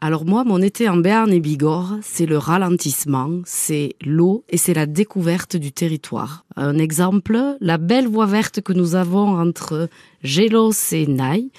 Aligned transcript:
Alors 0.00 0.24
moi, 0.24 0.44
mon 0.44 0.62
été 0.62 0.88
en 0.88 0.96
Béarn 0.96 1.32
et 1.32 1.40
Bigorre, 1.40 1.96
c'est 2.02 2.24
le 2.24 2.38
ralentissement, 2.38 3.40
c'est 3.44 3.96
l'eau 4.00 4.44
et 4.48 4.56
c'est 4.56 4.72
la 4.72 4.86
découverte 4.86 5.56
du 5.56 5.72
territoire. 5.72 6.44
Un 6.56 6.78
exemple, 6.78 7.56
la 7.60 7.78
belle 7.78 8.06
voie 8.06 8.26
verte 8.26 8.60
que 8.60 8.72
nous 8.72 8.94
avons 8.94 9.38
entre 9.38 9.90
Gélos 10.22 10.92
et 10.92 11.06
Naï 11.06 11.50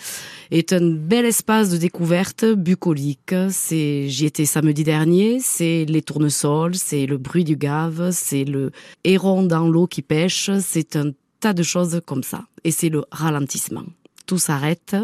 est 0.51 0.71
un 0.71 0.89
bel 0.89 1.25
espace 1.25 1.69
de 1.69 1.77
découverte 1.77 2.45
bucolique. 2.45 3.35
C'est, 3.49 4.07
j'y 4.07 4.25
étais 4.25 4.45
samedi 4.45 4.83
dernier, 4.83 5.39
c'est 5.41 5.85
les 5.85 6.01
tournesols, 6.01 6.75
c'est 6.75 7.05
le 7.05 7.17
bruit 7.17 7.43
du 7.43 7.57
gave, 7.57 8.11
c'est 8.11 8.45
le 8.45 8.71
héron 9.03 9.43
dans 9.43 9.67
l'eau 9.67 9.85
qui 9.85 10.01
pêche, 10.01 10.49
c'est 10.61 10.95
un 10.95 11.11
tas 11.41 11.53
de 11.53 11.63
choses 11.63 12.01
comme 12.05 12.23
ça. 12.23 12.45
Et 12.63 12.71
c'est 12.71 12.89
le 12.89 13.03
ralentissement. 13.11 13.83
Tout 14.25 14.39
s'arrête. 14.39 14.95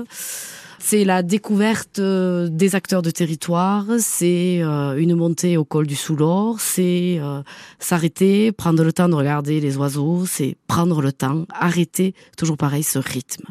C'est 0.88 1.04
la 1.04 1.24
découverte 1.24 1.98
euh, 1.98 2.48
des 2.48 2.76
acteurs 2.76 3.02
de 3.02 3.10
territoire, 3.10 3.88
c'est 3.98 4.62
euh, 4.62 4.96
une 4.96 5.16
montée 5.16 5.58
au 5.58 5.66
col 5.66 5.88
du 5.88 5.96
Soulor, 5.96 6.60
c'est 6.60 7.18
euh, 7.20 7.42
s'arrêter, 7.80 8.52
prendre 8.52 8.84
le 8.84 8.94
temps 8.94 9.10
de 9.10 9.16
regarder 9.16 9.60
les 9.60 9.78
oiseaux, 9.78 10.28
c'est 10.28 10.58
prendre 10.68 11.02
le 11.02 11.12
temps, 11.12 11.48
arrêter, 11.50 12.14
toujours 12.38 12.56
pareil, 12.56 12.84
ce 12.84 13.00
rythme. 13.00 13.46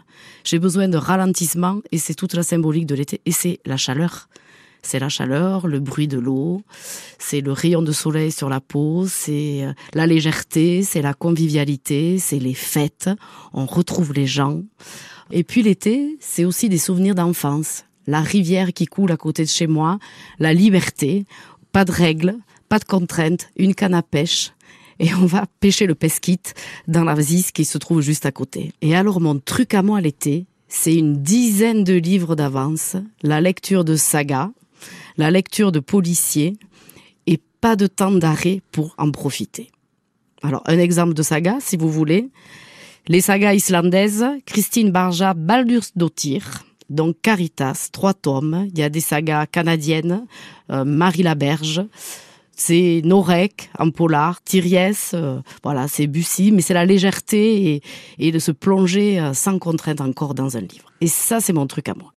J'ai 0.45 0.61
besoin 0.61 0.87
de 0.87 0.97
ralentissement 0.97 1.81
et 1.91 1.99
c'est 1.99 2.15
toute 2.15 2.35
la 2.35 2.45
symbolique 2.45 2.87
de 2.87 2.95
l'été 2.95 3.21
et 3.27 3.33
c'est 3.33 3.59
la 3.67 3.79
chaleur. 3.79 4.29
C'est 4.83 5.01
la 5.01 5.09
chaleur, 5.09 5.67
le 5.67 5.81
bruit 5.81 6.07
de 6.07 6.21
l'eau, 6.21 6.63
c'est 7.19 7.41
le 7.41 7.51
rayon 7.51 7.83
de 7.83 7.91
soleil 7.91 8.31
sur 8.31 8.49
la 8.49 8.61
peau, 8.61 9.07
c'est 9.09 9.67
la 9.93 10.07
légèreté, 10.07 10.85
c'est 10.85 11.03
la 11.03 11.15
convivialité, 11.15 12.19
c'est 12.21 12.39
les 12.39 12.55
fêtes, 12.55 13.11
on 13.53 13.67
retrouve 13.67 14.13
les 14.13 14.27
gens. 14.27 14.61
Et 15.37 15.43
puis 15.43 15.65
l'été, 15.65 16.17
c'est 16.21 16.45
aussi 16.45 16.69
des 16.69 16.79
souvenirs 16.79 17.17
d'enfance. 17.17 17.85
La 18.07 18.21
rivière 18.21 18.73
qui 18.73 18.87
coule 18.87 19.11
à 19.11 19.17
côté 19.17 19.43
de 19.43 19.49
chez 19.49 19.67
moi, 19.67 19.99
la 20.39 20.55
liberté, 20.55 21.27
pas 21.73 21.85
de 21.85 21.91
règles, 21.91 22.37
pas 22.69 22.79
de 22.79 22.85
contraintes, 22.85 23.51
une 23.57 23.75
canne 23.75 23.95
à 23.95 24.03
pêche. 24.03 24.53
Et 25.01 25.13
on 25.13 25.27
va 25.27 25.47
pêcher 25.59 25.87
le 25.87 25.97
pesquite 25.97 26.55
dans 26.87 27.03
la 27.03 27.17
qui 27.17 27.65
se 27.65 27.79
trouve 27.79 28.01
juste 28.01 28.27
à 28.27 28.31
côté. 28.31 28.73
Et 28.81 28.95
alors 28.95 29.21
mon 29.21 29.41
truc 29.41 29.75
à 29.75 29.83
moi 29.83 30.01
l'été, 30.01 30.47
c'est 30.69 30.95
une 30.95 31.21
dizaine 31.21 31.83
de 31.83 31.95
livres 31.95 32.37
d'avance, 32.37 32.95
la 33.25 33.41
lecture 33.41 33.85
de 33.85 33.97
sagas, 33.97 34.53
la 35.17 35.33
lecture 35.33 35.73
de 35.73 35.81
policiers, 35.81 36.57
et 37.27 37.41
pas 37.61 37.75
de 37.75 37.89
temps 37.89 38.13
d'arrêt 38.13 38.63
pour 38.71 38.95
en 38.99 39.11
profiter. 39.11 39.73
Alors 40.45 40.63
un 40.67 40.79
exemple 40.79 41.15
de 41.15 41.25
saga, 41.25 41.57
si 41.59 41.77
vous 41.77 41.91
voulez, 41.91 42.31
les 43.07 43.21
sagas 43.21 43.55
islandaises, 43.55 44.25
Christine 44.47 44.91
Barja 44.91 45.35
Baldursdottir, 45.35 46.65
donc 46.89 47.17
Caritas, 47.23 47.89
trois 47.93 48.15
tomes. 48.15 48.67
Il 48.73 48.79
y 48.79 48.83
a 48.83 48.89
des 48.89 49.01
sagas 49.01 49.47
canadiennes, 49.47 50.27
euh, 50.71 50.85
Marie 50.85 51.23
Laberge, 51.23 51.83
c'est 52.57 53.03
Norek 53.05 53.71
en 53.79 53.91
polar, 53.91 54.43
Thiriès, 54.43 55.13
euh, 55.15 55.41
voilà, 55.63 55.89
c'est 55.89 56.07
Bussy, 56.07 56.53
mais 56.53 56.63
c'est 56.63 56.75
la 56.75 56.87
légèreté 56.87 57.75
et, 57.75 57.83
et 58.19 58.33
de 58.33 58.39
se 58.39 58.53
plonger 58.53 59.21
euh, 59.21 59.35
sans 59.35 59.59
contrainte 59.59 60.01
encore 60.01 60.35
dans 60.35 60.57
un 60.57 60.61
livre. 60.61 60.93
Et 61.01 61.09
ça, 61.09 61.41
c'est 61.41 61.53
mon 61.53 61.67
truc 61.67 61.89
à 61.89 61.95
moi. 61.95 62.13